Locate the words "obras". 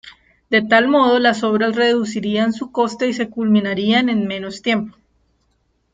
1.43-1.75